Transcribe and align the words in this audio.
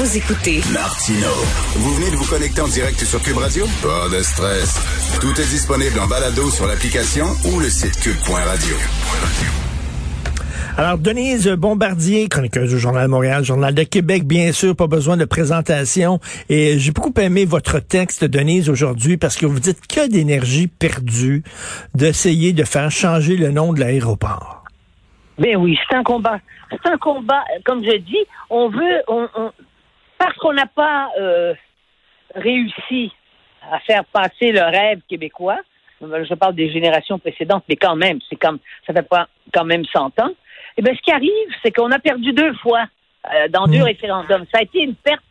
Vous 0.00 0.16
écoutez 0.16 0.62
Martino. 0.72 1.28
Vous 1.76 1.94
venez 1.96 2.10
de 2.10 2.16
vous 2.16 2.24
connecter 2.24 2.62
en 2.62 2.68
direct 2.68 2.98
sur 3.04 3.20
Cube 3.20 3.36
Radio? 3.36 3.66
Pas 3.82 4.08
de 4.08 4.22
stress. 4.22 4.80
Tout 5.20 5.38
est 5.38 5.50
disponible 5.50 6.00
en 6.00 6.06
balado 6.06 6.48
sur 6.48 6.66
l'application 6.66 7.26
ou 7.44 7.60
le 7.60 7.68
site 7.68 8.00
cube.radio. 8.00 8.76
Alors, 10.78 10.96
Denise 10.96 11.48
Bombardier, 11.48 12.30
chroniqueuse 12.30 12.70
du 12.70 12.78
Journal 12.78 13.08
de 13.08 13.10
Montréal, 13.10 13.44
Journal 13.44 13.74
de 13.74 13.82
Québec, 13.82 14.24
bien 14.24 14.52
sûr, 14.52 14.74
pas 14.74 14.86
besoin 14.86 15.18
de 15.18 15.26
présentation. 15.26 16.18
Et 16.48 16.78
j'ai 16.78 16.92
beaucoup 16.92 17.12
aimé 17.20 17.44
votre 17.44 17.78
texte, 17.78 18.24
Denise, 18.24 18.70
aujourd'hui, 18.70 19.18
parce 19.18 19.36
que 19.36 19.44
vous 19.44 19.60
dites 19.60 19.86
que 19.86 20.08
d'énergie 20.08 20.66
perdue 20.66 21.42
d'essayer 21.94 22.54
de 22.54 22.64
faire 22.64 22.90
changer 22.90 23.36
le 23.36 23.50
nom 23.50 23.74
de 23.74 23.80
l'aéroport. 23.80 24.64
Ben 25.38 25.58
oui, 25.58 25.76
c'est 25.90 25.96
un 25.96 26.02
combat. 26.02 26.38
C'est 26.70 26.88
un 26.88 26.96
combat, 26.96 27.42
comme 27.66 27.84
je 27.84 27.98
dis, 27.98 28.24
on 28.48 28.70
veut, 28.70 29.02
on, 29.08 29.26
on 29.36 29.50
parce 30.20 30.36
qu'on 30.36 30.52
n'a 30.52 30.66
pas 30.66 31.10
euh, 31.18 31.54
réussi 32.34 33.10
à 33.72 33.80
faire 33.80 34.04
passer 34.04 34.52
le 34.52 34.60
rêve 34.60 35.00
québécois, 35.08 35.58
je 36.02 36.34
parle 36.34 36.54
des 36.54 36.70
générations 36.70 37.18
précédentes, 37.18 37.64
mais 37.68 37.76
quand 37.76 37.96
même, 37.96 38.18
c'est 38.28 38.36
comme 38.36 38.58
ça 38.86 38.92
fait 38.92 39.08
pas 39.08 39.28
quand 39.52 39.64
même 39.64 39.84
100 39.86 40.20
ans. 40.20 40.28
Et 40.28 40.34
eh 40.76 40.82
bien, 40.82 40.94
ce 40.94 41.00
qui 41.00 41.10
arrive, 41.10 41.48
c'est 41.62 41.72
qu'on 41.72 41.90
a 41.90 41.98
perdu 41.98 42.32
deux 42.32 42.52
fois 42.54 42.84
euh, 43.32 43.48
dans 43.48 43.66
deux 43.66 43.82
référendums. 43.82 44.44
Ça 44.52 44.58
a 44.58 44.62
été 44.62 44.82
une 44.82 44.94
perte. 44.94 45.22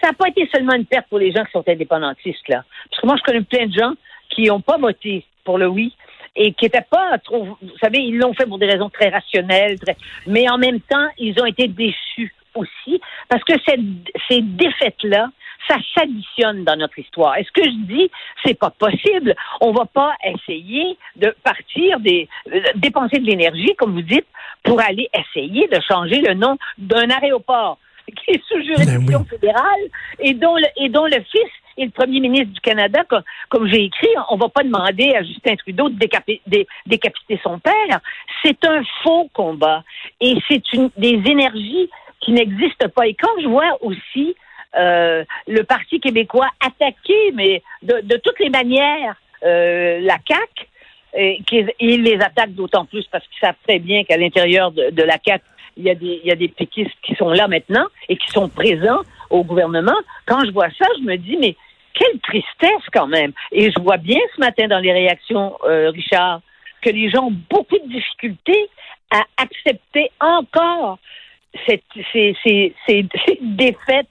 Ça 0.00 0.08
n'a 0.08 0.12
pas 0.12 0.28
été 0.28 0.48
seulement 0.54 0.74
une 0.74 0.86
perte 0.86 1.08
pour 1.08 1.18
les 1.18 1.32
gens 1.32 1.44
qui 1.44 1.52
sont 1.52 1.64
indépendantistes, 1.66 2.48
là. 2.48 2.64
Parce 2.90 3.00
que 3.00 3.06
moi, 3.06 3.16
je 3.16 3.22
connais 3.22 3.42
plein 3.42 3.66
de 3.66 3.72
gens 3.72 3.92
qui 4.28 4.44
n'ont 4.44 4.60
pas 4.60 4.76
voté 4.76 5.24
pour 5.44 5.56
le 5.56 5.66
oui 5.68 5.94
et 6.36 6.52
qui 6.52 6.66
n'étaient 6.66 6.86
pas 6.88 7.16
trop. 7.18 7.44
Vous 7.44 7.78
savez, 7.80 8.00
ils 8.00 8.18
l'ont 8.18 8.34
fait 8.34 8.46
pour 8.46 8.58
des 8.58 8.66
raisons 8.66 8.90
très 8.90 9.08
rationnelles, 9.08 9.78
très, 9.80 9.96
mais 10.26 10.48
en 10.50 10.58
même 10.58 10.80
temps, 10.80 11.08
ils 11.18 11.40
ont 11.40 11.46
été 11.46 11.66
déçus 11.68 12.34
aussi, 12.54 13.00
parce 13.28 13.42
que 13.44 13.54
cette, 13.66 13.80
ces 14.28 14.40
défaites-là, 14.42 15.28
ça 15.68 15.76
s'additionne 15.94 16.64
dans 16.64 16.76
notre 16.76 16.98
histoire. 16.98 17.36
Est-ce 17.36 17.50
que 17.52 17.64
je 17.64 17.86
dis 17.86 18.10
c'est 18.44 18.58
pas 18.58 18.70
possible 18.70 19.34
On 19.62 19.72
va 19.72 19.86
pas 19.86 20.12
essayer 20.24 20.98
de 21.16 21.34
partir 21.42 22.00
des 22.00 22.28
euh, 22.52 22.60
dépenser 22.76 23.18
de 23.18 23.24
l'énergie, 23.26 23.74
comme 23.78 23.92
vous 23.94 24.02
dites, 24.02 24.26
pour 24.62 24.80
aller 24.80 25.08
essayer 25.14 25.66
de 25.68 25.80
changer 25.80 26.20
le 26.20 26.34
nom 26.34 26.58
d'un 26.76 27.08
aéroport 27.10 27.78
qui 28.06 28.32
est 28.32 28.42
sous 28.46 28.60
juridiction 28.62 29.20
Ben 29.20 29.24
fédérale 29.24 29.84
et 30.18 30.34
dont 30.34 30.56
le, 30.56 30.66
et 30.76 30.90
dont 30.90 31.06
le 31.06 31.22
fils 31.32 31.50
est 31.78 31.86
le 31.86 31.90
premier 31.90 32.20
ministre 32.20 32.52
du 32.52 32.60
Canada, 32.60 33.02
comme, 33.08 33.22
comme 33.48 33.66
j'ai 33.66 33.84
écrit, 33.84 34.06
on 34.30 34.36
va 34.36 34.48
pas 34.48 34.62
demander 34.62 35.14
à 35.14 35.22
Justin 35.24 35.56
Trudeau 35.56 35.88
de 35.88 35.98
décapi- 35.98 36.40
dé- 36.46 36.68
décapiter 36.86 37.40
son 37.42 37.58
père. 37.58 38.00
C'est 38.44 38.64
un 38.66 38.82
faux 39.02 39.28
combat 39.32 39.82
et 40.20 40.36
c'est 40.46 40.72
une 40.74 40.90
des 40.96 41.20
énergies 41.26 41.88
qui 42.24 42.32
n'existent 42.32 42.88
pas. 42.88 43.06
Et 43.06 43.14
quand 43.14 43.40
je 43.42 43.48
vois 43.48 43.78
aussi 43.82 44.34
euh, 44.76 45.24
le 45.46 45.62
Parti 45.62 46.00
québécois 46.00 46.48
attaquer, 46.60 47.32
mais 47.34 47.62
de, 47.82 48.16
toutes 48.16 48.40
les 48.40 48.50
manières, 48.50 49.16
euh, 49.44 50.00
la 50.00 50.18
CAQ, 50.26 50.68
et 51.16 51.38
qu'ils 51.46 51.70
ils 51.78 52.02
les 52.02 52.20
attaquent 52.20 52.54
d'autant 52.54 52.84
plus 52.84 53.06
parce 53.12 53.24
qu'ils 53.28 53.38
savent 53.40 53.54
très 53.68 53.78
bien 53.78 54.02
qu'à 54.02 54.16
l'intérieur 54.16 54.72
de, 54.72 54.90
de 54.90 55.02
la 55.02 55.16
CAQ, 55.24 55.44
il 55.76 55.84
y, 55.84 55.90
a 55.90 55.94
des, 55.94 56.20
il 56.22 56.28
y 56.28 56.32
a 56.32 56.36
des 56.36 56.48
péquistes 56.48 56.94
qui 57.02 57.14
sont 57.16 57.30
là 57.30 57.48
maintenant 57.48 57.86
et 58.08 58.16
qui 58.16 58.28
sont 58.28 58.48
présents 58.48 59.00
au 59.30 59.42
gouvernement. 59.42 59.96
Quand 60.26 60.44
je 60.44 60.52
vois 60.52 60.70
ça, 60.78 60.86
je 60.98 61.04
me 61.04 61.16
dis, 61.16 61.36
mais 61.36 61.56
quelle 61.94 62.20
tristesse 62.20 62.84
quand 62.92 63.06
même. 63.06 63.32
Et 63.52 63.70
je 63.70 63.80
vois 63.80 63.96
bien 63.96 64.18
ce 64.34 64.40
matin 64.40 64.68
dans 64.68 64.78
les 64.78 64.92
réactions, 64.92 65.56
euh, 65.64 65.90
Richard, 65.90 66.40
que 66.82 66.90
les 66.90 67.10
gens 67.10 67.26
ont 67.26 67.36
beaucoup 67.50 67.78
de 67.78 67.88
difficultés 67.88 68.68
à 69.10 69.22
accepter 69.36 70.10
encore 70.20 70.98
cette, 71.66 71.82
ces, 72.12 72.34
ces, 72.44 72.74
ces, 72.86 73.06
ces 73.26 73.38
défaites 73.42 74.08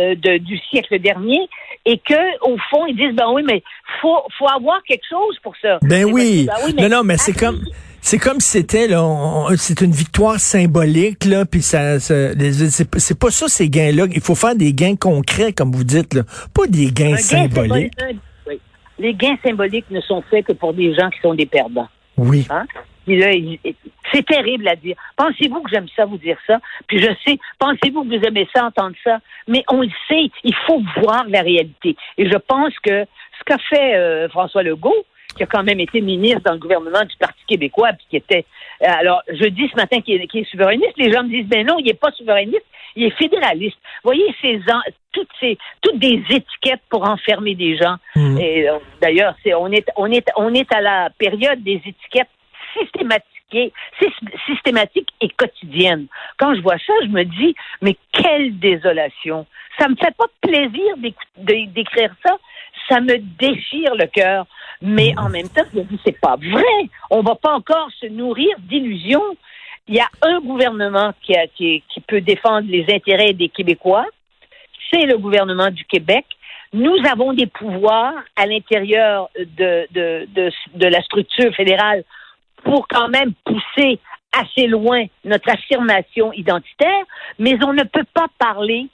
euh, 0.00 0.14
de, 0.14 0.38
du 0.38 0.58
siècle 0.70 0.98
dernier 0.98 1.40
et 1.86 1.98
que 1.98 2.14
au 2.48 2.56
fond 2.70 2.86
ils 2.86 2.96
disent 2.96 3.14
ben 3.14 3.30
oui 3.32 3.42
mais 3.46 3.62
faut 4.00 4.22
faut 4.38 4.48
avoir 4.48 4.82
quelque 4.84 5.04
chose 5.08 5.38
pour 5.42 5.54
ça. 5.60 5.78
Ben 5.82 6.08
Et 6.08 6.12
oui. 6.12 6.46
ben 6.46 6.54
oui, 6.66 6.74
non, 6.82 6.88
non, 6.88 7.02
mais 7.04 7.16
c'est 7.18 7.32
comme. 7.38 7.60
C'est 8.06 8.18
comme 8.18 8.38
si 8.38 8.50
c'était 8.58 8.86
là, 8.86 9.02
c'est 9.56 9.80
une 9.80 9.92
victoire 9.92 10.38
symbolique 10.38 11.24
là, 11.24 11.46
puis 11.46 11.62
ça, 11.62 11.98
c'est 12.00 13.18
pas 13.18 13.30
ça 13.30 13.48
ces 13.48 13.70
gains-là. 13.70 14.04
Il 14.12 14.20
faut 14.20 14.34
faire 14.34 14.54
des 14.54 14.74
gains 14.74 14.94
concrets 14.94 15.54
comme 15.54 15.72
vous 15.72 15.84
dites 15.84 16.12
là, 16.12 16.20
pas 16.54 16.66
des 16.66 16.90
gains 16.92 17.12
gain 17.12 17.16
symboliques. 17.16 17.92
symbolique, 17.98 18.02
un- 18.02 18.50
oui. 18.50 18.60
Les 18.98 19.14
gains 19.14 19.38
symboliques 19.42 19.90
ne 19.90 20.02
sont 20.02 20.20
faits 20.30 20.44
que 20.44 20.52
pour 20.52 20.74
des 20.74 20.94
gens 20.94 21.08
qui 21.08 21.18
sont 21.22 21.32
des 21.32 21.46
perdants. 21.46 21.88
Oui. 22.18 22.46
Hein? 22.50 22.66
Puis 23.06 23.18
là, 23.18 23.32
il- 23.32 23.58
c'est 24.12 24.24
terrible 24.24 24.68
à 24.68 24.76
dire. 24.76 24.96
Pensez-vous 25.16 25.62
que 25.62 25.70
j'aime 25.70 25.88
ça 25.94 26.04
vous 26.04 26.18
dire 26.18 26.38
ça? 26.46 26.58
Puis 26.86 27.00
je 27.00 27.10
sais, 27.26 27.38
pensez-vous 27.58 28.04
que 28.04 28.16
vous 28.16 28.24
aimez 28.24 28.48
ça 28.54 28.64
entendre 28.66 28.96
ça? 29.02 29.18
Mais 29.48 29.64
on 29.68 29.82
le 29.82 29.90
sait, 30.08 30.30
il 30.42 30.54
faut 30.66 30.82
voir 30.98 31.24
la 31.28 31.42
réalité. 31.42 31.96
Et 32.18 32.26
je 32.30 32.36
pense 32.36 32.78
que 32.80 33.04
ce 33.38 33.44
qu'a 33.44 33.58
fait 33.58 33.94
euh, 33.96 34.28
François 34.28 34.62
Legault, 34.62 35.04
qui 35.36 35.42
a 35.42 35.46
quand 35.46 35.64
même 35.64 35.80
été 35.80 36.00
ministre 36.00 36.42
dans 36.44 36.52
le 36.52 36.60
gouvernement 36.60 37.02
du 37.02 37.16
Parti 37.18 37.42
québécois, 37.48 37.92
puis 37.92 38.06
qui 38.08 38.16
était... 38.16 38.44
euh, 38.82 38.86
alors, 38.88 39.20
je 39.28 39.46
dis 39.48 39.68
ce 39.68 39.76
matin 39.76 40.00
qu'il 40.00 40.14
est, 40.14 40.32
est 40.32 40.50
souverainiste. 40.50 40.96
Les 40.96 41.10
gens 41.12 41.24
me 41.24 41.28
disent, 41.28 41.48
ben 41.48 41.66
non, 41.66 41.76
il 41.80 41.86
n'est 41.86 41.94
pas 41.94 42.12
souverainiste, 42.12 42.64
il 42.94 43.04
est 43.04 43.18
fédéraliste. 43.18 43.76
Vous 44.04 44.10
voyez, 44.12 44.32
ces, 44.40 44.60
toutes, 45.10 45.28
ces, 45.40 45.58
toutes 45.82 45.98
des 45.98 46.22
étiquettes 46.30 46.82
pour 46.88 47.08
enfermer 47.08 47.56
des 47.56 47.76
gens. 47.76 47.96
Mm. 48.14 48.38
Et 48.38 48.68
euh, 48.68 48.78
d'ailleurs, 49.02 49.34
c'est, 49.42 49.54
on, 49.54 49.72
est, 49.72 49.86
on, 49.96 50.10
est, 50.12 50.28
on 50.36 50.54
est 50.54 50.72
à 50.72 50.80
la 50.80 51.10
période 51.18 51.62
des 51.64 51.82
étiquettes 51.84 52.28
systématique 54.46 55.08
et 55.20 55.28
quotidienne. 55.30 56.06
Quand 56.38 56.54
je 56.54 56.60
vois 56.60 56.78
ça, 56.78 56.92
je 57.02 57.08
me 57.08 57.24
dis, 57.24 57.54
mais 57.82 57.96
quelle 58.12 58.58
désolation. 58.58 59.46
Ça 59.78 59.88
me 59.88 59.96
fait 59.96 60.14
pas 60.16 60.26
plaisir 60.40 60.96
d'éc- 60.98 61.14
d'é- 61.36 61.66
d'écrire 61.66 62.14
ça. 62.24 62.36
Ça 62.88 63.00
me 63.00 63.16
déchire 63.18 63.94
le 63.94 64.06
cœur. 64.06 64.46
Mais 64.82 65.14
en 65.16 65.28
même 65.28 65.48
temps, 65.48 65.64
je 65.72 65.78
me 65.78 65.84
dis, 65.84 65.98
c'est 66.04 66.20
pas 66.20 66.36
vrai. 66.36 66.88
On 67.10 67.22
va 67.22 67.34
pas 67.34 67.54
encore 67.54 67.88
se 68.00 68.06
nourrir 68.06 68.54
d'illusions. 68.58 69.36
Il 69.88 69.96
y 69.96 70.00
a 70.00 70.08
un 70.22 70.40
gouvernement 70.40 71.12
qui, 71.22 71.82
peut 72.06 72.20
défendre 72.20 72.68
les 72.68 72.86
intérêts 72.92 73.32
des 73.32 73.48
Québécois. 73.48 74.06
C'est 74.90 75.06
le 75.06 75.18
gouvernement 75.18 75.70
du 75.70 75.84
Québec. 75.84 76.24
Nous 76.72 76.96
avons 77.10 77.32
des 77.32 77.46
pouvoirs 77.46 78.14
à 78.36 78.46
l'intérieur 78.46 79.28
de 79.36 80.88
la 80.88 81.02
structure 81.02 81.54
fédérale 81.54 82.04
pour 82.64 82.88
quand 82.88 83.08
même 83.08 83.32
pousser 83.44 83.98
assez 84.32 84.66
loin 84.66 85.04
notre 85.24 85.50
affirmation 85.50 86.32
identitaire, 86.32 87.04
mais 87.38 87.56
on 87.64 87.72
ne 87.72 87.84
peut 87.84 88.06
pas 88.12 88.26
parler, 88.38 88.88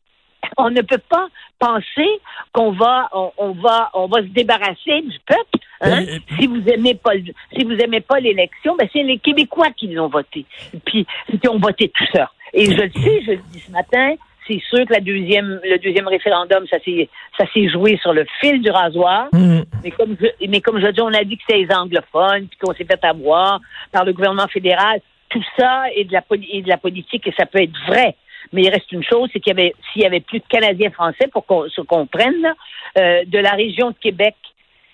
on 0.57 0.71
ne 0.71 0.83
peut 0.83 1.01
pas 1.09 1.29
penser 1.59 2.09
qu'on 2.53 2.73
va, 2.73 3.09
on, 3.13 3.33
on 3.39 3.53
va, 3.53 3.91
on 3.95 4.07
va 4.07 4.19
se 4.19 4.29
débarrasser 4.29 5.03
du 5.03 5.19
peuple. 5.27 5.65
Hein? 5.83 6.05
Si 6.39 6.47
vous 6.47 6.63
aimez 6.69 6.95
pas, 6.95 7.13
si 7.57 7.65
vous 7.65 7.73
aimez 7.73 8.01
pas 8.01 8.21
l'élection, 8.21 8.77
ben 8.77 8.89
c'est 8.93 9.03
les 9.03 9.19
Québécois 9.19 9.71
qui 9.77 9.89
l'ont 9.89 10.09
voté, 10.09 10.45
puis 10.85 11.07
qui 11.41 11.49
ont 11.49 11.59
voté 11.59 11.89
tout 11.89 12.07
ça. 12.13 12.31
Et 12.53 12.67
je 12.67 12.83
le 12.83 12.91
sais, 12.91 13.23
je 13.25 13.31
le 13.33 13.41
dis 13.53 13.61
ce 13.61 13.71
matin, 13.71 14.15
c'est 14.47 14.61
sûr 14.69 14.85
que 14.87 14.93
la 14.93 15.01
deuxième, 15.01 15.61
le 15.65 15.79
deuxième 15.79 16.09
référendum, 16.09 16.67
ça 16.69 16.79
s'est, 16.85 17.09
ça 17.39 17.45
s'est 17.53 17.69
joué 17.69 17.99
sur 18.03 18.13
le 18.13 18.27
fil 18.41 18.61
du 18.61 18.71
rasoir. 18.71 19.29
Mm. 19.33 19.60
Mais 19.83 19.91
comme 19.91 20.17
je, 20.21 20.47
mais 20.49 20.61
comme 20.61 20.81
je 20.81 20.87
dis, 20.89 21.01
on 21.01 21.09
a 21.15 21.25
dit 21.25 21.37
que 21.37 21.43
c'est 21.49 21.57
les 21.59 21.73
anglophones, 21.73 22.47
puis 22.49 22.59
qu'on 22.59 22.75
s'est 22.75 22.85
fait 22.85 23.03
avoir 23.05 23.61
par 23.93 24.05
le 24.05 24.13
gouvernement 24.13 24.49
fédéral. 24.49 25.01
Tout 25.29 25.43
ça 25.57 25.85
est 25.95 26.05
de 26.05 26.13
la, 26.13 26.23
est 26.53 26.63
de 26.63 26.69
la 26.69 26.77
politique 26.77 27.27
et 27.27 27.33
ça 27.39 27.47
peut 27.47 27.63
être 27.63 27.77
vrai. 27.87 28.17
Mais 28.53 28.63
il 28.63 28.71
reste 28.71 28.91
une 28.91 29.05
chose, 29.05 29.29
c'est 29.33 29.39
qu'il 29.41 29.51
y 29.57 29.61
avait, 29.61 29.75
s'il 29.93 30.03
y 30.03 30.07
avait 30.07 30.21
plus 30.21 30.41
de 30.41 30.45
Canadiens 30.49 30.91
français, 30.91 31.29
pour 31.33 31.47
qu'on 31.47 31.69
se 31.69 31.81
comprenne, 31.83 32.55
euh, 32.99 33.23
de 33.27 33.39
la 33.39 33.51
région 33.53 33.91
de 33.91 33.97
Québec, 34.01 34.35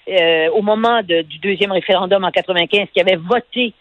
euh, 0.09 0.49
au 0.51 0.63
moment 0.63 1.01
de- 1.03 1.23
du 1.23 1.39
deuxième 1.39 1.73
référendum 1.73 2.23
en 2.25 2.31
95, 2.31 2.89
qui 2.93 3.01
avaient 3.01 3.17
voté 3.17 3.73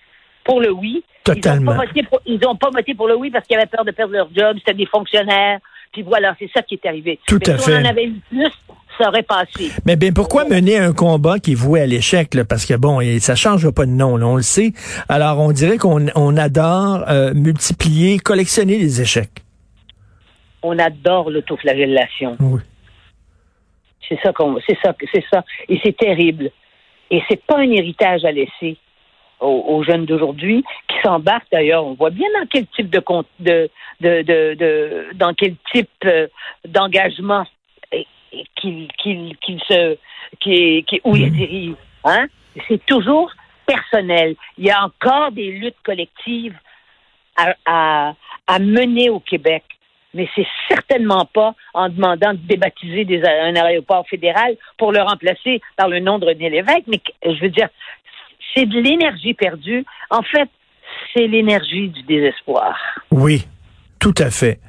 pour 0.43 0.61
le 0.61 0.71
oui. 0.71 1.03
Totalement. 1.23 1.73
Ils 1.73 1.75
n'ont 1.75 1.79
pas, 1.81 1.85
voté 1.87 2.03
pour- 2.03 2.21
ils 2.25 2.47
ont 2.47 2.55
pas 2.55 2.69
voté 2.69 2.93
pour 2.93 3.07
le 3.07 3.15
oui 3.17 3.31
parce 3.31 3.45
qu'ils 3.47 3.57
avaient 3.57 3.65
peur 3.65 3.83
de 3.83 3.91
perdre 3.91 4.13
leur 4.13 4.29
job, 4.35 4.57
c'était 4.59 4.73
des 4.75 4.85
fonctionnaires. 4.85 5.59
Puis 5.91 6.03
voilà, 6.03 6.35
c'est 6.39 6.49
ça 6.53 6.61
qui 6.61 6.75
est 6.75 6.85
arrivé. 6.87 7.19
Tout 7.27 7.39
Mais 7.47 7.53
à 7.53 7.57
si 7.57 7.69
fait. 7.71 7.77
on 7.77 7.81
en 7.81 7.85
avait 7.85 8.05
eu 8.05 8.19
plus, 8.29 8.51
ça 8.97 9.09
aurait 9.09 9.23
passé. 9.23 9.71
Mais 9.85 9.95
bien, 9.95 10.11
pourquoi 10.13 10.45
mener 10.45 10.77
un 10.77 10.93
combat 10.93 11.39
qui 11.39 11.51
est 11.53 11.55
voué 11.55 11.81
à 11.81 11.85
l'échec? 11.85 12.33
là? 12.33 12.45
Parce 12.45 12.65
que 12.65 12.73
bon, 12.75 13.01
et 13.01 13.19
ça 13.19 13.35
change 13.35 13.69
pas 13.71 13.85
de 13.85 13.91
nom, 13.91 14.17
là, 14.17 14.27
on 14.27 14.35
le 14.37 14.41
sait. 14.41 14.73
Alors, 15.09 15.39
on 15.39 15.51
dirait 15.51 15.77
qu'on 15.77 16.05
on 16.15 16.37
adore 16.37 17.03
euh, 17.09 17.33
multiplier, 17.33 18.19
collectionner 18.19 18.77
les 18.77 19.01
échecs. 19.01 19.41
on 20.63 20.77
adore 20.79 21.29
l'autoflagellation. 21.29 22.37
Oui. 22.39 22.61
C'est 24.07 24.19
ça 24.21 24.31
qu'on, 24.33 24.57
c'est 24.67 24.77
ça, 24.83 24.93
c'est 25.13 25.23
ça, 25.31 25.43
et 25.67 25.79
c'est 25.83 25.97
terrible. 25.97 26.51
Et 27.11 27.21
c'est 27.29 27.43
pas 27.45 27.57
un 27.57 27.69
héritage 27.71 28.23
à 28.25 28.31
laisser 28.31 28.77
aux, 29.39 29.63
aux 29.67 29.83
jeunes 29.83 30.05
d'aujourd'hui 30.05 30.63
qui 30.87 30.95
s'embarquent 31.03 31.51
d'ailleurs. 31.51 31.85
On 31.85 31.93
voit 31.93 32.09
bien 32.09 32.27
dans 32.39 32.47
quel 32.47 32.65
type 32.67 32.89
de 32.89 33.01
de 33.39 33.69
de, 34.01 34.21
de- 34.55 35.05
dans 35.15 35.33
quel 35.33 35.55
type 35.71 35.89
euh, 36.05 36.27
d'engagement 36.67 37.45
qu'ils 38.55 38.89
se 39.67 39.97
qui 40.39 40.83
qui 40.87 41.01
où 41.03 41.15
se 41.15 41.23
dirigent. 41.23 41.77
Hein? 42.03 42.27
C'est 42.67 42.85
toujours 42.85 43.31
personnel. 43.65 44.35
Il 44.57 44.65
y 44.65 44.71
a 44.71 44.83
encore 44.83 45.31
des 45.31 45.51
luttes 45.51 45.81
collectives 45.83 46.55
à, 47.35 47.55
à, 47.65 48.13
à 48.47 48.59
mener 48.59 49.09
au 49.09 49.19
Québec. 49.19 49.63
Mais 50.13 50.29
c'est 50.33 50.47
certainement 50.69 51.25
pas 51.25 51.53
en 51.73 51.89
demandant 51.89 52.31
de 52.31 52.39
débaptiser 52.39 53.03
des, 53.03 53.21
un 53.25 53.53
aéroport 53.55 54.07
fédéral 54.07 54.55
pour 54.77 54.93
le 54.93 55.01
remplacer 55.01 55.61
par 55.75 55.89
le 55.89 55.99
nom 55.99 56.19
de 56.19 56.25
René 56.27 56.49
Lévesque. 56.49 56.85
Mais 56.87 57.01
je 57.25 57.41
veux 57.41 57.49
dire, 57.49 57.67
c'est 58.55 58.65
de 58.65 58.79
l'énergie 58.79 59.33
perdue. 59.33 59.83
En 60.09 60.21
fait, 60.21 60.49
c'est 61.13 61.27
l'énergie 61.27 61.89
du 61.89 62.03
désespoir. 62.03 62.77
Oui, 63.11 63.45
tout 63.99 64.13
à 64.17 64.29
fait. 64.31 64.59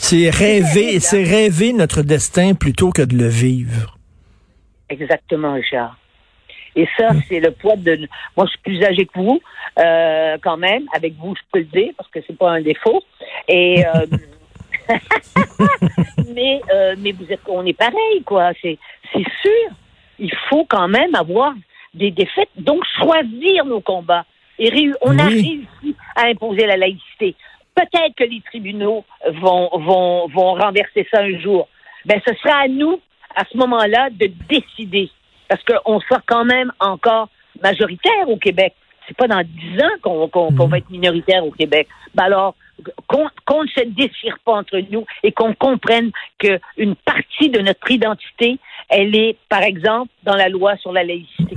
C'est 0.00 0.30
rêver, 0.30 1.00
c'est 1.00 1.22
rêver 1.24 1.72
notre 1.72 2.02
destin 2.02 2.54
plutôt 2.54 2.90
que 2.90 3.02
de 3.02 3.16
le 3.16 3.28
vivre. 3.28 3.98
Exactement, 4.88 5.54
Richard. 5.54 5.96
Et 6.76 6.86
ça, 6.96 7.08
c'est 7.28 7.40
le 7.40 7.50
poids 7.50 7.76
de. 7.76 8.08
Moi, 8.36 8.46
je 8.46 8.50
suis 8.50 8.60
plus 8.60 8.82
âgé 8.84 9.04
que 9.06 9.18
vous, 9.18 9.40
euh, 9.78 10.36
quand 10.40 10.56
même. 10.56 10.84
Avec 10.94 11.14
vous, 11.14 11.34
je 11.34 11.40
peux 11.52 11.58
le 11.58 11.64
dire 11.64 11.92
parce 11.96 12.08
que 12.10 12.20
c'est 12.26 12.38
pas 12.38 12.52
un 12.52 12.62
défaut. 12.62 13.02
Et 13.48 13.84
euh, 13.84 14.06
mais 16.34 16.60
euh, 16.72 16.94
mais 16.98 17.12
vous 17.12 17.26
êtes, 17.30 17.40
on 17.48 17.66
est 17.66 17.76
pareil, 17.76 18.22
quoi. 18.24 18.52
C'est 18.62 18.78
c'est 19.12 19.24
sûr. 19.42 19.70
Il 20.20 20.32
faut 20.48 20.64
quand 20.64 20.88
même 20.88 21.14
avoir 21.14 21.52
des 21.94 22.10
défaites, 22.12 22.48
donc 22.56 22.82
choisir 23.02 23.64
nos 23.66 23.80
combats. 23.80 24.24
Et 24.60 24.90
on 25.02 25.18
a 25.18 25.26
Oui. 25.26 25.68
réussi 25.82 25.96
à 26.16 26.26
imposer 26.26 26.66
la 26.66 26.76
laïcité. 26.76 27.34
Peut-être 27.78 28.14
que 28.16 28.24
les 28.24 28.40
tribunaux 28.40 29.04
vont 29.40 29.70
vont 29.78 30.26
vont 30.28 30.54
renverser 30.54 31.06
ça 31.12 31.20
un 31.20 31.38
jour. 31.38 31.68
Ben, 32.06 32.20
ce 32.26 32.34
sera 32.34 32.62
à 32.62 32.68
nous 32.68 33.00
à 33.36 33.44
ce 33.44 33.56
moment-là 33.56 34.10
de 34.10 34.28
décider 34.48 35.10
parce 35.48 35.62
qu'on 35.62 36.00
sera 36.00 36.20
quand 36.26 36.44
même 36.44 36.72
encore 36.80 37.28
majoritaire 37.62 38.28
au 38.28 38.36
Québec. 38.36 38.74
C'est 39.06 39.16
pas 39.16 39.28
dans 39.28 39.42
dix 39.42 39.80
ans 39.80 40.28
qu'on 40.28 40.66
va 40.66 40.78
être 40.78 40.90
minoritaire 40.90 41.44
au 41.44 41.52
Québec. 41.52 41.86
Ben 42.14 42.24
alors, 42.24 42.56
qu'on 43.06 43.62
ne 43.62 43.68
se 43.68 43.84
déchire 43.88 44.38
pas 44.44 44.52
entre 44.52 44.78
nous 44.90 45.04
et 45.22 45.32
qu'on 45.32 45.54
comprenne 45.54 46.10
qu'une 46.38 46.94
partie 47.04 47.50
de 47.50 47.60
notre 47.60 47.90
identité, 47.90 48.58
elle 48.88 49.14
est, 49.14 49.36
par 49.48 49.62
exemple, 49.62 50.10
dans 50.24 50.34
la 50.34 50.48
loi 50.48 50.76
sur 50.76 50.92
la 50.92 51.04
laïcité. 51.04 51.56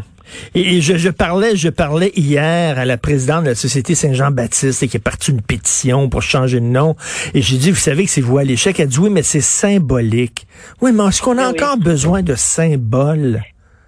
Et, 0.55 0.77
et 0.77 0.81
je, 0.81 0.97
je 0.97 1.09
parlais, 1.09 1.55
je 1.55 1.69
parlais 1.69 2.11
hier 2.15 2.77
à 2.77 2.85
la 2.85 2.97
présidente 2.97 3.43
de 3.43 3.49
la 3.49 3.55
Société 3.55 3.95
Saint-Jean-Baptiste 3.95 4.87
qui 4.87 4.97
est 4.97 4.99
partie 4.99 5.31
une 5.31 5.41
pétition 5.41 6.09
pour 6.09 6.21
changer 6.21 6.59
de 6.59 6.65
nom. 6.65 6.95
Et 7.33 7.41
j'ai 7.41 7.57
dit, 7.57 7.71
vous 7.71 7.77
savez 7.77 8.05
que 8.05 8.09
c'est 8.09 8.21
vous 8.21 8.37
à 8.37 8.43
l'échec. 8.43 8.79
Elle 8.79 8.87
dit, 8.87 8.99
oui, 8.99 9.09
mais 9.09 9.23
c'est 9.23 9.41
symbolique. 9.41 10.47
Oui, 10.81 10.91
mais 10.93 11.05
est-ce 11.07 11.21
qu'on 11.21 11.37
a 11.37 11.49
oui. 11.49 11.55
encore 11.55 11.77
besoin 11.77 12.21
de 12.21 12.35
symboles? 12.35 13.41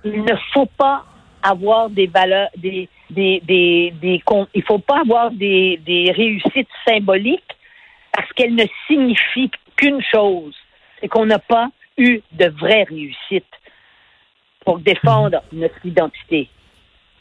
il 0.04 0.22
ne 0.24 0.36
faut 0.54 0.70
pas 0.78 1.06
avoir 1.44 1.90
des 1.90 2.08
valeurs, 2.08 2.50
des, 2.58 2.90
des, 3.10 3.42
des, 3.44 3.94
des 4.02 4.22
il 4.54 4.64
faut 4.64 4.80
pas 4.80 5.02
avoir 5.02 5.32
des, 5.32 5.78
des 5.86 6.12
réussites 6.12 6.70
symboliques 6.88 7.42
parce 8.12 8.32
qu'elles 8.34 8.56
ne 8.56 8.66
signifient 8.88 9.52
qu'une 9.76 10.02
chose, 10.02 10.56
c'est 11.00 11.08
qu'on 11.08 11.26
n'a 11.26 11.40
pas 11.40 11.70
eu 11.98 12.22
de 12.32 12.46
vraies 12.48 12.84
réussites 12.84 13.46
pour 14.66 14.80
défendre 14.80 15.44
notre 15.52 15.86
identité. 15.86 16.50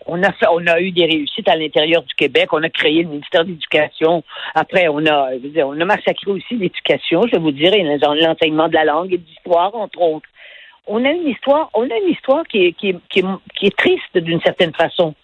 On 0.07 0.23
a 0.23 0.33
fait, 0.33 0.47
on 0.51 0.67
a 0.67 0.81
eu 0.81 0.91
des 0.91 1.05
réussites 1.05 1.49
à 1.49 1.57
l'intérieur 1.57 2.03
du 2.03 2.15
Québec. 2.15 2.53
On 2.53 2.63
a 2.63 2.69
créé 2.69 3.03
le 3.03 3.09
ministère 3.09 3.45
de 3.45 3.51
l'Éducation. 3.51 4.25
Après, 4.55 4.89
on 4.89 5.05
a, 5.07 5.31
on 5.65 5.81
a 5.81 5.85
massacré 5.85 6.31
aussi 6.31 6.57
l'éducation, 6.57 7.23
je 7.33 7.39
vous 7.39 7.53
dire, 7.53 7.73
et 7.73 7.85
l'enseignement 7.85 8.69
de 8.69 8.75
la 8.75 8.85
langue 8.85 9.13
et 9.13 9.19
de 9.19 9.27
l'histoire, 9.27 9.75
entre 9.75 10.01
autres 10.01 10.29
on 10.87 11.05
a 11.05 11.11
une 11.11 11.29
histoire, 11.29 11.71
on 11.75 11.89
a 11.89 11.97
une 11.97 12.11
histoire 12.11 12.45
qui 12.47 12.67
est, 12.67 12.73
qui 12.73 12.91
est, 12.91 12.97
qui 13.09 13.67
est, 13.67 13.77
triste 13.77 14.17
d'une 14.17 14.41
certaine 14.41 14.75
façon. 14.75 15.15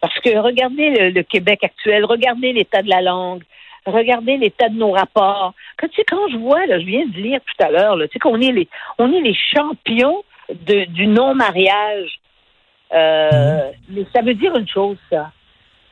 Parce 0.00 0.18
que 0.20 0.36
regardez 0.38 1.10
le, 1.10 1.22
Québec 1.22 1.64
actuel, 1.64 2.04
regardez 2.04 2.52
l'état 2.52 2.82
de 2.82 2.88
la 2.88 3.00
langue, 3.00 3.42
regardez 3.86 4.36
l'état 4.36 4.68
de 4.68 4.76
nos 4.76 4.92
rapports. 4.92 5.54
Quand, 5.76 5.88
tu 5.88 5.96
sais, 5.96 6.04
quand 6.04 6.28
je 6.30 6.36
vois, 6.36 6.66
là, 6.66 6.78
je 6.78 6.84
viens 6.84 7.06
de 7.06 7.16
lire 7.16 7.40
tout 7.40 7.64
à 7.64 7.70
l'heure, 7.70 7.96
tu 7.98 8.08
sais 8.12 8.18
qu'on 8.18 8.40
est 8.40 8.52
les, 8.52 8.68
on 8.98 9.12
est 9.12 9.20
les 9.20 9.36
champions 9.54 10.22
de, 10.50 10.84
du 10.84 11.06
non-mariage. 11.06 12.20
Euh, 12.92 13.70
Mais 13.88 14.06
ça 14.14 14.22
veut 14.22 14.34
dire 14.34 14.56
une 14.56 14.68
chose, 14.68 14.98
ça. 15.10 15.32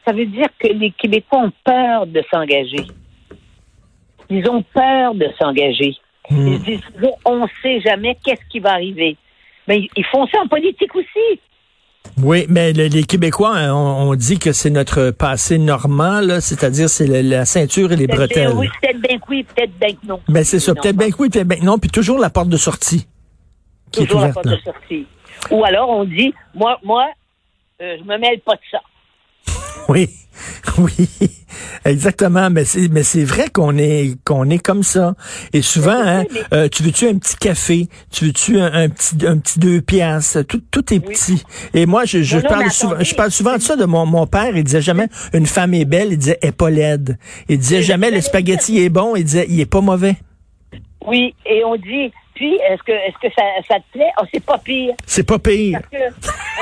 Ça 0.06 0.12
veut 0.12 0.26
dire 0.26 0.46
que 0.58 0.68
les 0.68 0.92
Québécois 0.92 1.40
ont 1.40 1.52
peur 1.64 2.06
de 2.06 2.22
s'engager. 2.30 2.86
Ils 4.30 4.48
ont 4.48 4.62
peur 4.62 5.14
de 5.14 5.28
s'engager. 5.38 5.96
Hmm. 6.31 6.49
Ils 6.49 6.58
se 6.58 6.64
disent 6.64 6.81
toujours, 6.94 7.19
on 7.25 7.37
ne 7.44 7.46
sait 7.62 7.81
jamais 7.81 8.17
qu'est-ce 8.25 8.43
qui 8.50 8.58
va 8.61 8.73
arriver. 8.73 9.17
Mais 9.69 9.88
ils 9.96 10.05
font 10.06 10.26
ça 10.26 10.38
en 10.40 10.49
politique 10.49 10.94
aussi. 10.94 11.40
Oui, 12.23 12.46
mais 12.49 12.73
le- 12.73 12.87
les 12.87 13.02
Québécois, 13.05 13.56
hein, 13.56 13.75
on, 13.75 14.11
on 14.11 14.14
dit 14.14 14.38
que 14.38 14.52
c'est 14.52 14.70
notre 14.70 15.11
passé 15.11 15.58
normand, 15.58 16.20
là, 16.20 16.40
c'est-à-dire 16.40 16.88
c'est 16.88 17.06
la 17.23 17.44
ceinture 17.44 17.93
et 17.93 17.96
les 17.96 18.06
bretelles. 18.06 18.49
bien 18.52 18.56
oui, 18.56 18.69
peut-être 18.81 19.00
bien 19.00 19.19
que 19.19 19.25
oui, 19.28 19.43
peut-être 19.43 19.76
bien 19.78 19.90
que 19.90 20.06
non. 20.06 20.20
Ben 20.28 20.44
c'est 20.44 20.61
ça, 20.61 20.73
peut-être 20.75 20.96
bien 20.96 21.11
que 21.11 21.17
oui, 21.19 21.28
peut-être 21.31 21.49
bien 21.49 21.58
que 21.58 21.64
non, 21.64 21.78
puis 21.78 21.90
toujours 21.90 22.19
la 22.19 22.31
porte 22.31 22.49
de 22.49 22.56
sortie 22.56 23.06
qui 23.90 24.02
est 24.02 24.06
Toujours 24.06 24.20
la 24.20 24.28
ouverte. 24.28 24.34
porte 24.34 24.46
là. 24.46 24.56
de 24.56 24.62
sortie. 24.62 25.06
Ou 25.50 25.64
alors 25.64 25.90
on 25.90 26.05
dit, 26.05 26.32
moi, 26.55 26.78
moi, 26.84 27.06
euh, 27.82 27.96
je 27.99 28.05
me 28.05 28.17
mêle 28.19 28.40
pas 28.40 28.55
de 28.55 28.61
ça. 28.70 28.81
Oui, 29.88 30.09
oui, 30.79 31.09
exactement. 31.85 32.50
Mais 32.50 32.65
c'est, 32.65 32.88
mais 32.88 33.03
c'est 33.03 33.25
vrai 33.25 33.49
qu'on 33.50 33.79
est, 33.79 34.17
qu'on 34.25 34.50
est 34.50 34.59
comme 34.59 34.83
ça. 34.83 35.15
Et 35.53 35.62
souvent, 35.62 35.99
hein, 35.99 36.25
euh, 36.53 36.69
tu 36.69 36.83
veux-tu 36.83 37.09
un 37.09 37.17
petit 37.17 37.37
café, 37.37 37.88
tu 38.11 38.27
veux-tu 38.27 38.59
un, 38.61 38.73
un 38.73 38.88
petit, 38.88 39.17
un 39.27 39.38
petit 39.38 39.59
deux 39.59 39.81
piastres, 39.81 40.44
tout, 40.44 40.61
tout 40.71 40.93
est 40.93 41.00
petit. 41.00 41.43
Et 41.73 41.87
moi, 41.87 42.05
je, 42.05 42.23
je 42.23 42.37
Non, 42.37 42.43
non, 42.43 42.49
parle 42.49 42.71
souvent, 42.71 42.97
je 43.00 43.15
parle 43.15 43.31
souvent 43.31 43.56
de 43.56 43.62
ça 43.62 43.77
de 43.77 43.85
mon, 43.85 44.05
mon 44.06 44.27
père. 44.27 44.56
Il 44.56 44.65
disait 44.65 44.83
jamais 44.83 45.09
une 45.33 45.47
femme 45.47 45.73
est 45.75 45.85
belle, 45.85 46.09
il 46.12 46.19
disait 46.19 46.38
elle 46.43 46.50
est 46.50 46.53
pas 46.53 46.71
laide. 46.71 47.19
Il 47.49 47.59
disait 47.59 47.83
jamais 47.83 48.11
le 48.11 48.21
spaghetti 48.21 48.79
est 48.81 48.91
bon, 48.91 49.17
il 49.17 49.25
disait 49.25 49.47
il 49.49 49.61
est 49.61 49.67
pas 49.67 49.81
mauvais. 49.81 50.17
Oui, 51.06 51.35
et 51.47 51.65
on 51.65 51.77
dit, 51.77 52.12
puis, 52.37 52.55
est-ce 52.55 52.83
que, 52.85 52.93
est-ce 52.93 53.19
que 53.19 53.35
ça, 53.35 53.43
ça 53.69 53.76
te 53.81 53.93
plaît? 53.93 54.12
Oh, 54.21 54.25
c'est 54.33 54.45
pas 54.45 54.59
pire. 54.59 54.95
C'est 55.07 55.26
pas 55.26 55.38
pire. 55.38 55.81
Parce 55.81 55.90
que 55.90 56.09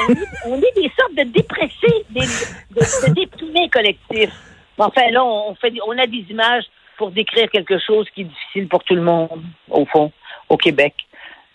on 0.08 0.12
est, 0.12 0.26
on 0.46 0.56
est 0.58 0.74
des 0.82 0.90
sortes 0.98 1.14
de 1.16 1.24
dépressés, 1.24 2.04
des, 2.10 2.20
de, 2.20 3.08
de 3.08 3.14
déprimés 3.14 3.68
collectifs. 3.68 4.32
Enfin, 4.78 5.10
là, 5.10 5.24
on, 5.24 5.54
fait, 5.56 5.72
on 5.86 5.98
a 5.98 6.06
des 6.06 6.24
images 6.30 6.64
pour 6.96 7.10
décrire 7.10 7.50
quelque 7.50 7.78
chose 7.78 8.08
qui 8.14 8.22
est 8.22 8.24
difficile 8.24 8.68
pour 8.68 8.82
tout 8.84 8.94
le 8.94 9.02
monde, 9.02 9.42
au 9.68 9.84
fond, 9.84 10.10
au 10.48 10.56
Québec. 10.56 10.94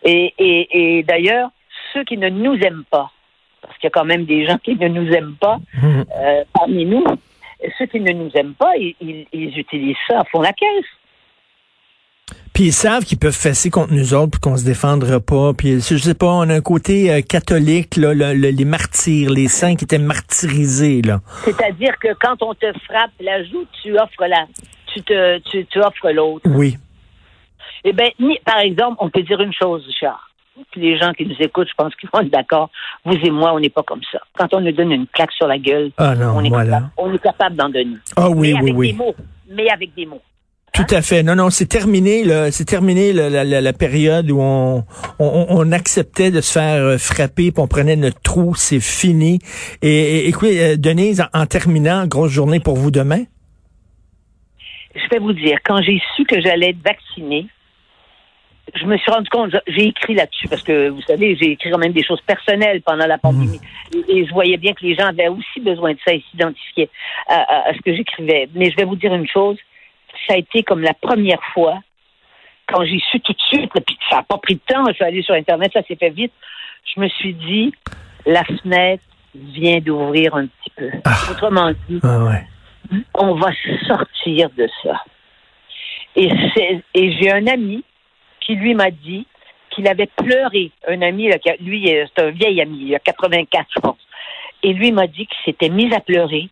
Et, 0.04 0.34
et, 0.38 0.98
et 1.00 1.04
d'ailleurs, 1.04 1.50
ceux 1.94 2.04
qui 2.04 2.18
ne 2.18 2.30
nous 2.30 2.56
aiment 2.60 2.86
pas, 2.92 3.10
parce 3.62 3.76
qu'il 3.78 3.86
y 3.86 3.88
a 3.88 3.92
quand 3.92 4.06
même 4.06 4.26
des 4.26 4.46
gens 4.46 4.58
qui 4.58 4.76
ne 4.76 4.88
nous 4.88 5.12
aiment 5.14 5.36
pas 5.40 5.58
Mhm. 5.82 6.06
euh, 6.16 6.44
parmi 6.54 6.86
nous, 6.86 7.06
ceux 7.78 7.86
qui 7.88 8.00
ne 8.00 8.12
nous 8.14 8.32
aiment 8.36 8.54
pas, 8.54 8.76
ils, 8.78 8.96
ils, 9.02 9.26
ils 9.34 9.58
utilisent 9.60 9.98
ça 10.08 10.22
à 10.22 10.24
fond 10.26 10.42
la 10.42 10.54
caisse. 10.54 10.86
Puis 12.54 12.66
ils 12.66 12.74
savent 12.74 13.06
qu'ils 13.06 13.18
peuvent 13.20 13.32
fesser 13.36 13.70
contre 13.70 13.94
nous 13.94 14.14
autres 14.14 14.32
puis 14.32 14.40
qu'on 14.42 14.58
se 14.58 14.66
défendra 14.66 15.20
pas. 15.20 15.54
Puis 15.54 15.80
je 15.82 15.98
sais 15.98 16.14
pas, 16.14 16.28
on 16.28 16.50
a 16.50 16.56
un 16.56 16.62
côté 16.62 17.12
euh, 17.12 17.22
catholique 17.22 17.96
là, 17.96 18.14
le- 18.14 18.34
le- 18.34 18.50
les 18.50 18.66
martyrs, 18.66 19.30
les 19.30 19.48
saints 19.48 19.76
qui 19.76 19.86
étaient 19.86 19.98
martyrisés 19.98 21.02
là. 21.02 21.22
C'est-à-dire 21.46 21.98
que 22.00 22.10
quand 22.20 22.42
on 22.42 22.54
te 22.54 22.66
frappe 22.86 23.12
la 23.22 23.44
joue, 23.46 23.66
tu 23.82 23.94
offres 23.98 24.26
la, 24.28 24.46
tu 24.94 25.02
te, 25.04 25.38
tu, 25.50 25.66
tu 25.68 25.80
offres 25.80 26.12
l'autre. 26.12 26.50
Oui. 26.50 26.78
Eh 27.86 27.94
bien, 27.94 28.10
par 28.46 28.60
exemple, 28.60 28.98
on 29.00 29.10
peut 29.10 29.22
dire 29.24 29.40
une 29.40 29.54
chose, 29.54 29.86
Richard. 29.86 30.26
Les 30.76 30.98
gens 30.98 31.14
qui 31.14 31.26
nous 31.26 31.36
écoutent, 31.40 31.70
je 31.70 31.74
pense 31.78 31.96
qu'ils 31.96 32.10
vont 32.12 32.20
être 32.20 32.30
d'accord. 32.32 32.70
Vous 33.06 33.14
et 33.14 33.30
moi, 33.32 33.54
on 33.54 33.62
n'est 33.62 33.70
pas 33.70 33.84
comme 33.84 34.02
ça. 34.12 34.20
Quand 34.38 34.54
on 34.54 34.60
nous 34.60 34.74
donne 34.74 34.92
une 34.92 35.08
claque 35.08 35.32
sur 35.32 35.48
la 35.48 35.58
gueule, 35.58 35.92
Ah 35.98 36.14
non, 36.16 36.34
on, 36.36 36.44
est 36.44 36.50
voilà. 36.50 36.66
capable, 36.72 36.92
on 36.98 37.14
est 37.14 37.24
capable 37.24 37.56
d'en 37.56 37.70
donner. 37.70 37.96
Ah 38.18 38.30
oui, 38.30 38.54
mais 38.54 38.60
oui, 38.60 38.60
avec 38.72 38.76
oui. 38.78 38.92
des 38.92 38.98
mots. 38.98 39.16
Mais 39.50 39.70
avec 39.70 39.96
des 39.96 40.06
mots. 40.06 40.22
Tout 40.88 40.96
à 40.96 41.02
fait. 41.02 41.24
Non, 41.24 41.36
non, 41.36 41.50
c'est 41.50 41.66
terminé. 41.68 42.24
là. 42.24 42.52
C'est 42.52 42.64
terminé 42.66 43.12
la, 43.12 43.30
la- 43.44 43.62
la 43.62 43.74
période 43.74 44.32
où 44.32 44.40
on, 44.40 44.86
on, 45.20 45.46
on 45.50 45.72
acceptait 45.74 46.32
de 46.32 46.40
se 46.40 46.54
faire 46.54 46.82
euh, 46.84 46.98
frapper, 46.98 47.52
puis 47.52 47.60
on 47.62 47.68
prenait 47.68 47.98
notre 47.98 48.22
trou. 48.22 48.56
C'est 48.56 48.80
fini. 48.80 49.40
Et, 49.82 49.90
et 49.90 50.28
écoutez, 50.30 50.64
euh, 50.64 50.78
Denise, 50.78 51.22
en, 51.34 51.42
en 51.42 51.46
terminant, 51.46 52.08
grosse 52.08 52.32
journée 52.32 52.62
pour 52.62 52.76
vous 52.78 52.92
demain. 52.92 53.24
Je 54.96 55.08
vais 55.12 55.20
vous 55.20 55.34
dire, 55.34 55.58
quand 55.66 55.82
j'ai 55.82 56.02
su 56.16 56.24
que 56.26 56.40
j'allais 56.42 56.70
être 56.70 56.82
vaccinée, 56.84 57.48
je 58.76 58.86
me 58.86 58.98
suis 58.98 59.12
rendu 59.12 59.30
compte, 59.30 59.56
j'ai 59.68 59.88
écrit 59.88 60.14
là-dessus, 60.16 60.48
parce 60.48 60.62
que 60.64 60.90
vous 60.90 61.02
savez, 61.02 61.36
j'ai 61.36 61.52
écrit 61.52 61.72
quand 61.72 61.78
même 61.78 61.92
des 61.92 62.04
choses 62.04 62.22
personnelles 62.22 62.82
pendant 62.84 63.06
la 63.08 63.18
pandémie. 63.18 63.60
Et, 63.94 64.18
et 64.20 64.26
je 64.26 64.32
voyais 64.32 64.58
bien 64.58 64.74
que 64.74 64.86
les 64.86 64.96
gens 64.96 65.08
avaient 65.08 65.28
aussi 65.28 65.60
besoin 65.60 65.92
de 65.94 65.98
ça 66.06 66.14
et 66.14 66.24
à, 67.28 67.36
à- 67.36 67.70
à 67.70 67.74
ce 67.74 67.80
que 67.82 67.94
j'écrivais. 67.96 68.48
Mais 68.56 68.70
je 68.72 68.76
vais 68.78 68.86
vous 68.86 68.96
dire 68.96 69.14
une 69.14 69.28
chose, 69.28 69.58
ça 70.30 70.36
a 70.36 70.38
été 70.38 70.64
comme 70.64 70.82
la 70.82 70.94
première 70.94 71.44
fois 71.54 71.80
quand 72.68 72.86
j'ai 72.86 73.00
su 73.12 73.20
tout 73.22 73.34
de 73.34 73.42
suite, 73.42 73.72
puis 73.86 73.98
ça 74.10 74.18
n'a 74.18 74.24
pas 74.24 74.38
pris 74.38 74.56
de 74.56 74.62
temps, 74.68 74.86
je 74.90 74.94
suis 74.94 75.04
allée 75.04 75.24
sur 75.24 75.34
Internet, 75.34 75.72
ça 75.74 75.82
s'est 75.84 75.96
fait 75.96 76.12
vite, 76.12 76.32
je 76.96 77.02
me 77.02 77.08
suis 77.10 77.34
dit, 77.34 77.74
la 78.26 78.44
fenêtre 78.44 79.04
vient 79.34 79.80
d'ouvrir 79.80 80.36
un 80.36 80.46
petit 80.46 80.70
peu. 80.76 80.90
Ah. 81.04 81.32
Autrement 81.32 81.72
dit, 81.88 82.00
Ah 82.04 82.24
ouais. 82.26 82.46
on 83.16 83.34
va 83.36 83.50
sortir 83.88 84.50
de 84.56 84.70
ça. 84.84 85.04
Et, 86.16 86.30
et 86.94 87.12
j'ai 87.14 87.32
un 87.32 87.48
ami 87.48 87.84
qui 88.40 88.56
lui 88.56 88.74
m'a 88.76 88.92
dit 88.92 89.26
qu'il 89.72 89.88
avait 89.88 90.10
pleuré. 90.18 90.72
Un 90.88 91.02
ami, 91.02 91.30
lui, 91.60 91.96
euh, 91.96 92.06
c'est 92.16 92.24
un 92.24 92.32
vieil 92.32 92.62
ami, 92.62 92.78
il 92.88 92.96
a 92.96 93.00
84, 93.00 93.68
je 93.76 93.80
pense. 93.80 93.98
Et 94.64 94.74
lui 94.74 94.92
m'a 94.92 95.08
dit 95.08 95.26
qu'il 95.28 95.38
s'était 95.46 95.70
mis 95.70 95.94
à 95.94 96.00
pleurer. 96.00 96.50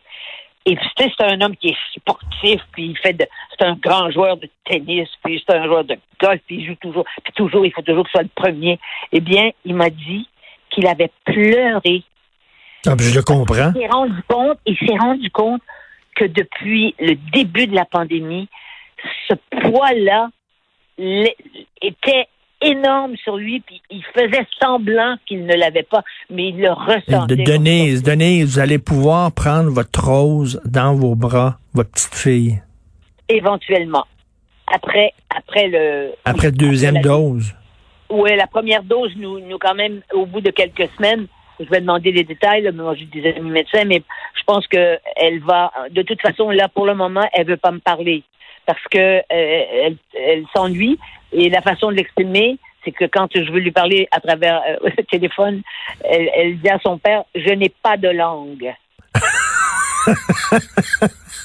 Et 0.68 0.76
puis, 0.76 0.88
c'est 0.98 1.24
un 1.24 1.40
homme 1.40 1.56
qui 1.56 1.68
est 1.68 1.76
sportif, 1.96 2.60
puis 2.72 2.88
il 2.88 2.98
fait 2.98 3.14
de, 3.14 3.26
c'est 3.58 3.64
un 3.64 3.74
grand 3.74 4.10
joueur 4.10 4.36
de 4.36 4.50
tennis, 4.66 5.08
puis 5.24 5.42
c'est 5.46 5.56
un 5.56 5.64
joueur 5.64 5.84
de 5.84 5.96
golf, 6.20 6.40
puis 6.46 6.56
il 6.56 6.66
joue 6.66 6.74
toujours, 6.74 7.06
puis 7.24 7.32
toujours, 7.32 7.64
il 7.64 7.72
faut 7.72 7.80
toujours 7.80 8.04
que 8.04 8.10
ce 8.10 8.18
soit 8.18 8.22
le 8.22 8.28
premier. 8.34 8.78
Eh 9.12 9.20
bien, 9.20 9.50
il 9.64 9.74
m'a 9.74 9.88
dit 9.88 10.28
qu'il 10.68 10.86
avait 10.86 11.10
pleuré 11.24 12.02
Ah, 12.86 12.96
puis 12.96 13.06
je 13.06 13.16
le 13.16 13.22
comprends. 13.22 13.72
s'est 13.72 13.86
rendu 13.86 14.22
compte, 14.28 14.58
il 14.66 14.76
s'est 14.76 14.98
rendu 14.98 15.30
compte 15.30 15.62
que 16.14 16.26
depuis 16.26 16.94
le 16.98 17.14
début 17.32 17.66
de 17.66 17.74
la 17.74 17.86
pandémie, 17.86 18.48
ce 19.26 19.34
poids-là 19.62 20.28
était 20.98 22.28
énorme 22.60 23.16
sur 23.16 23.36
lui, 23.36 23.60
puis 23.60 23.80
il 23.90 24.02
faisait 24.14 24.46
semblant 24.60 25.16
qu'il 25.26 25.46
ne 25.46 25.54
l'avait 25.54 25.82
pas, 25.84 26.02
mais 26.30 26.48
il 26.48 26.58
le 26.60 26.72
ressentait. 26.72 27.36
De 27.36 27.44
Denise, 27.44 28.02
Denise, 28.02 28.54
vous 28.54 28.58
allez 28.58 28.78
pouvoir 28.78 29.32
prendre 29.32 29.70
votre 29.70 30.04
rose 30.04 30.60
dans 30.64 30.94
vos 30.94 31.14
bras, 31.14 31.58
votre 31.74 31.90
petite 31.90 32.14
fille, 32.14 32.62
Éventuellement. 33.28 34.04
Après, 34.72 35.12
après 35.34 35.68
le. 35.68 36.10
après 36.24 36.48
oui, 36.48 36.52
deuxième 36.56 36.94
la- 36.94 37.00
dose. 37.02 37.54
Oui, 38.10 38.30
la 38.36 38.46
première 38.46 38.82
dose, 38.82 39.12
nous, 39.16 39.38
nous 39.40 39.58
quand 39.58 39.74
même, 39.74 40.00
au 40.14 40.24
bout 40.26 40.40
de 40.40 40.50
quelques 40.50 40.88
semaines, 40.96 41.26
je 41.60 41.68
vais 41.68 41.80
demander 41.80 42.10
les 42.12 42.24
détails, 42.24 42.62
là, 42.62 42.72
mais 42.72 42.82
moi 42.82 42.94
j'ai 42.94 43.04
des 43.06 43.34
amis 43.34 43.50
médecins, 43.50 43.84
mais 43.84 44.02
je 44.34 44.42
pense 44.46 44.66
que 44.66 44.98
elle 45.16 45.40
va, 45.40 45.72
de 45.90 46.02
toute 46.02 46.20
façon, 46.22 46.50
là 46.50 46.68
pour 46.68 46.86
le 46.86 46.94
moment, 46.94 47.28
elle 47.34 47.46
veut 47.46 47.56
pas 47.56 47.70
me 47.72 47.80
parler 47.80 48.22
parce 48.68 48.84
que 48.90 48.98
euh, 48.98 49.22
elle, 49.30 49.96
elle 50.12 50.44
s'ennuie 50.54 50.98
et 51.32 51.48
la 51.48 51.62
façon 51.62 51.90
de 51.90 51.96
l'exprimer, 51.96 52.58
c'est 52.84 52.92
que 52.92 53.06
quand 53.06 53.28
je 53.34 53.50
veux 53.50 53.60
lui 53.60 53.70
parler 53.70 54.06
à 54.10 54.20
travers 54.20 54.60
euh, 54.68 54.90
le 54.96 55.04
téléphone, 55.10 55.62
elle, 56.04 56.28
elle 56.34 56.58
dit 56.58 56.68
à 56.68 56.78
son 56.80 56.98
père, 56.98 57.24
je 57.34 57.48
n'ai 57.54 57.70
pas 57.82 57.96
de 57.96 58.08
langue. 58.08 58.74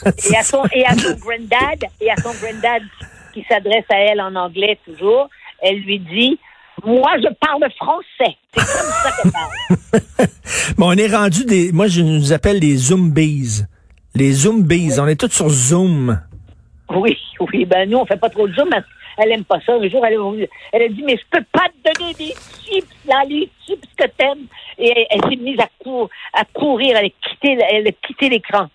et 0.06 0.36
à 0.36 0.44
son 0.44 0.66
et 0.74 0.86
à 0.86 0.96
son 0.96 1.16
granddad 1.16 1.86
et 2.02 2.12
à 2.12 2.18
son 2.18 2.34
granddad 2.34 2.84
qui 3.34 3.46
s'adresse 3.48 3.86
à 3.90 4.00
elle 4.00 4.20
en 4.20 4.36
anglais 4.36 4.78
toujours, 4.84 5.30
elle 5.62 5.80
lui 5.80 6.00
dit 6.00 6.38
moi 6.84 7.12
je 7.24 7.30
parle 7.40 7.72
français. 7.78 8.36
C'est 8.54 8.66
comme 8.66 8.92
ça 9.02 9.12
qu'elle 9.22 9.32
parle. 9.32 10.28
Bon, 10.78 10.90
on 10.90 10.98
est 10.98 11.08
rendu 11.08 11.46
des. 11.46 11.72
Moi, 11.72 11.88
je 11.88 12.02
nous 12.02 12.34
appelle 12.34 12.60
les 12.60 12.76
Zombies. 12.76 13.64
Les 14.16 14.32
Zombies. 14.32 15.00
On 15.00 15.08
est 15.08 15.16
tous 15.16 15.32
sur 15.32 15.50
Zoom. 15.50 16.20
Oui, 17.00 17.18
oui, 17.40 17.66
ben 17.66 17.90
nous 17.90 17.98
on 17.98 18.06
fait 18.06 18.20
pas 18.20 18.30
trop 18.30 18.48
de 18.48 18.54
zoom, 18.54 18.70
mais 18.72 18.78
elle 19.18 19.32
aime 19.32 19.44
pas 19.46 19.60
ça. 19.66 19.74
Un 19.74 19.88
jour 19.90 20.06
elle, 20.06 20.16
a- 20.16 20.48
elle 20.74 20.82
a 20.84 20.88
dit 20.90 21.04
mais 21.04 21.18
je 21.18 21.24
peux 21.40 21.44
pas 21.52 21.68
te 21.70 22.00
donner 22.00 22.14
des 22.14 22.34
chips 22.66 22.88
là, 23.08 23.24
les 23.28 23.50
chips 23.66 23.86
que 23.98 24.06
t'aimes. 24.18 24.46
Et 24.78 24.92
elle, 24.96 25.06
elle 25.10 25.22
s'est 25.30 25.36
mise 25.42 25.60
à, 25.60 25.68
cour- 25.84 26.10
à 26.34 26.46
courir, 26.46 26.98
elle 26.98 27.06
a 27.06 27.10
quitté, 27.10 27.58
elle 27.72 27.88
a 27.88 27.92
quitté 27.92 28.30
l'écran. 28.30 28.68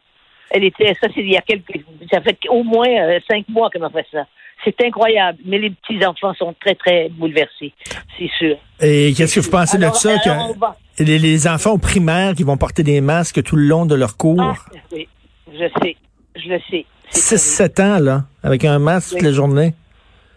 Elle 0.50 0.64
était, 0.64 0.94
ça 0.94 1.08
c'est 1.14 1.20
il 1.20 1.30
y 1.30 1.36
a 1.36 1.42
quelques, 1.42 1.84
ça 2.10 2.20
fait 2.22 2.38
au 2.48 2.62
moins 2.62 2.88
euh, 2.88 3.20
cinq 3.30 3.46
mois 3.48 3.68
qu'elle 3.70 3.82
m'a 3.82 3.90
fait 3.90 4.06
ça. 4.10 4.26
C'est 4.64 4.80
incroyable, 4.82 5.38
mais 5.44 5.58
les 5.58 5.70
petits 5.70 6.04
enfants 6.04 6.34
sont 6.34 6.52
très 6.60 6.74
très 6.74 7.08
bouleversés, 7.10 7.72
c'est 8.18 8.30
sûr. 8.38 8.56
Et 8.80 9.12
qu'est-ce 9.16 9.36
que 9.36 9.40
vous 9.40 9.50
pensez 9.50 9.76
Alors- 9.76 9.92
de 9.92 9.96
ça? 9.96 10.16
alors, 10.24 10.50
on 10.50 10.54
que 10.54 10.58
va- 10.58 10.76
les, 10.98 11.18
les 11.18 11.46
enfants 11.46 11.72
au 11.72 11.78
primaire 11.78 12.34
qui 12.34 12.42
vont 12.42 12.56
porter 12.56 12.82
des 12.82 13.00
masques 13.00 13.40
tout 13.44 13.54
le 13.56 13.62
long 13.66 13.86
de 13.86 13.94
leur 13.94 14.16
cours? 14.16 14.40
Ah, 14.40 14.54
oui, 14.92 15.06
je 15.52 15.68
sais, 15.82 15.96
je 16.34 16.48
le 16.48 16.60
sais. 16.70 16.86
C'est 17.10 17.36
6-7 17.36 17.82
ans, 17.82 17.98
là, 17.98 18.24
avec 18.42 18.64
un 18.64 18.78
masque 18.78 19.10
toute 19.12 19.22
la 19.22 19.32
journée. 19.32 19.74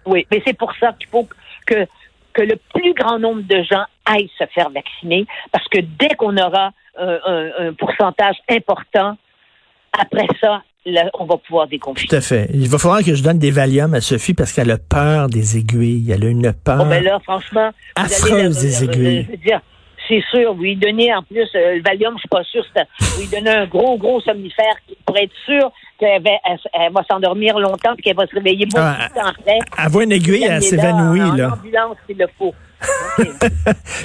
Oui, 0.06 0.25
mais 0.32 0.42
c'est 0.46 0.58
pour 0.58 0.74
ça 0.80 0.94
qu'il 1.00 1.08
faut 1.10 1.28
que, 1.66 1.86
que 2.34 2.42
le 2.42 2.56
plus 2.74 2.94
grand 2.94 3.20
nombre 3.20 3.42
de 3.44 3.62
gens 3.63 3.84
aillent 4.06 4.32
se 4.38 4.46
faire 4.54 4.70
vacciner, 4.70 5.25
parce 5.51 5.68
que 5.68 5.80
dès 5.80 6.16
qu'on 6.18 6.36
aura 6.38 6.72
un, 7.00 7.20
un- 7.25 7.68
un 7.68 7.74
pourcentage 7.74 8.36
important, 8.50 9.18
après 9.94 10.28
ça, 10.40 10.62
là, 10.86 11.10
on 11.20 11.25
va 11.25 11.38
pouvoir 11.38 11.68
déconfiner. 11.68 12.08
Tout 12.08 12.16
à 12.16 12.22
fait. 12.22 12.50
Il 12.54 12.68
va 12.68 12.78
falloir 12.78 13.04
que 13.04 13.13
je 13.13 13.22
donne 13.24 13.38
des 13.38 13.51
Valium 13.51 13.94
à 13.94 14.01
Sophie 14.01 14.34
parce 14.34 14.51
qu'elle 14.54 14.72
a 14.72 14.78
peur 14.78 15.28
des 15.28 15.58
aiguilles. 15.58 16.10
Elle 16.12 16.24
a 16.25 16.30
une 16.30 16.51
peur. 16.54 16.78
Bon, 16.78 16.88
ben 16.90 17.04
là, 17.04 17.20
franchement, 17.24 17.70
vous 17.98 18.04
allez 18.04 18.13
Affreuse 18.13 18.60
des 18.62 18.84
aiguilles. 18.86 19.25
je 19.25 19.32
veux 19.32 19.38
dire, 19.38 19.62
c'est 20.12 20.24
sûr, 20.30 20.53
vous 20.53 20.63
lui 20.63 20.75
donnez 20.75 21.13
en 21.13 21.24
plus 21.24 21.48
euh, 21.56 21.75
le 21.75 21.82
Valium, 21.82 22.13
je 22.15 22.20
suis 22.20 22.30
pas 22.30 22.44
sûr, 22.44 22.65
vous 23.00 23.22
lui 23.22 23.27
donnez 23.30 23.50
un 23.50 23.65
gros, 23.65 23.98
gros 23.98 24.20
somnifère 24.22 24.75
pour 25.06 25.18
être 25.18 25.32
sûr 25.46 25.72
qu'elle 25.98 26.22
va, 26.22 26.89
va 26.89 27.01
s'endormir 27.10 27.58
longtemps 27.58 27.94
et 27.98 28.01
qu'elle 28.01 28.15
va 28.15 28.27
se 28.27 28.36
réveiller 28.36 28.65
beaucoup 28.65 28.84
Ah, 28.84 29.08
de 29.08 29.13
temps 29.13 29.27
après. 29.27 29.60
Elle 29.82 29.89
voit 29.91 30.03
une 30.03 30.12
aiguille, 30.12 30.44
elle 30.44 30.62
s'évanouit, 30.62 31.22
en, 31.22 31.36
là. 31.36 31.53
Ambulance, 31.53 31.98
s'il 32.06 32.18
le 32.18 32.27
faut. 32.38 32.53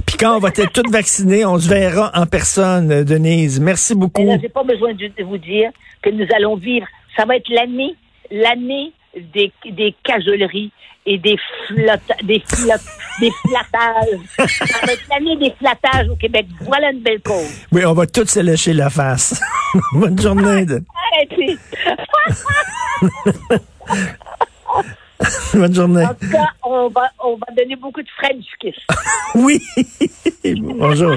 Puis 0.07 0.17
quand 0.19 0.37
on 0.37 0.39
va 0.39 0.49
être 0.49 0.73
toutes 0.73 0.91
vaccinées, 0.91 1.45
on 1.45 1.59
se 1.59 1.69
verra 1.69 2.13
en 2.15 2.27
personne, 2.27 2.93
euh, 2.93 3.05
Denise. 3.05 3.59
Merci 3.59 3.95
beaucoup. 3.95 4.25
là, 4.25 4.37
j'ai 4.41 4.49
pas 4.49 4.65
besoin 4.65 4.93
de 4.93 5.25
vous 5.25 5.39
dire 5.39 5.71
que 6.03 6.11
nous 6.11 6.27
allons 6.37 6.57
vivre. 6.57 6.87
Ça 7.17 7.25
va 7.25 7.37
être 7.37 7.49
l'année, 7.49 7.95
l'année 8.31 8.93
des, 9.17 9.53
des 9.71 9.95
cajoleries 10.05 10.71
et 11.09 11.19
des 11.19 11.37
flotta, 11.69 12.15
des 12.25 12.43
flottes, 12.49 12.81
des 13.21 13.31
flattages. 13.47 14.49
Ça 14.49 14.87
va 14.87 14.93
l'année 15.11 15.37
des 15.37 15.53
flattages 15.59 16.09
au 16.09 16.17
Québec. 16.17 16.47
Voilà 16.63 16.91
une 16.91 17.01
belle 17.01 17.21
cause. 17.21 17.65
Oui, 17.73 17.85
on 17.85 17.93
va 17.93 18.07
toutes 18.07 18.29
se 18.31 18.41
lécher 18.41 18.73
la 18.73 18.91
face. 18.91 19.41
Bonne 19.93 20.19
journée. 20.21 20.65
de- 20.67 20.83
Arrêtez. 21.15 21.57
Bonne 25.55 25.75
journée. 25.75 26.05
En 26.05 26.15
tout 26.15 26.31
cas, 26.31 26.49
on 26.65 26.89
va, 26.89 27.09
on 27.25 27.37
va 27.37 27.47
donner 27.57 27.77
beaucoup 27.77 28.03
de 28.03 28.09
French 28.19 28.45
kiss. 28.61 28.75
Oui. 29.35 29.63
Bonjour. 30.61 31.17